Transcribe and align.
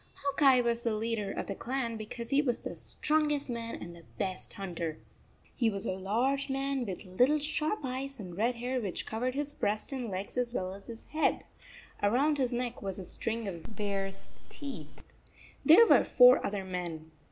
Hawk 0.15 0.41
Eye 0.41 0.61
was 0.61 0.81
the 0.81 0.95
leader 0.95 1.31
of 1.31 1.45
the 1.45 1.53
clan, 1.53 1.95
because 1.95 2.31
he 2.31 2.41
was 2.41 2.57
the 2.57 2.75
strongest 2.75 3.51
man 3.51 3.75
and 3.75 3.95
the 3.95 4.01
best 4.17 4.53
hunter. 4.53 4.97
He 5.53 5.69
was 5.69 5.85
a 5.85 5.91
large 5.91 6.49
man 6.49 6.87
with 6.87 7.05
little 7.05 7.37
sharp 7.37 7.81
eyes 7.83 8.19
and 8.19 8.35
red 8.35 8.55
hair 8.55 8.81
which 8.81 9.05
covered 9.05 9.35
his 9.35 9.53
breast 9.53 9.91
and 9.93 10.09
legs 10.09 10.37
as 10.39 10.55
well 10.55 10.73
as 10.73 10.87
his 10.87 11.05
head. 11.09 11.43
Around 12.01 12.39
his 12.39 12.51
neck 12.51 12.81
was 12.81 12.97
a 12.97 13.05
string 13.05 13.47
of 13.47 13.75
bear 13.75 14.07
s 14.07 14.31
teeth. 14.49 15.03
There 15.63 15.85
were 15.85 16.03
four 16.03 16.43
other 16.43 16.65
men. 16.65 17.11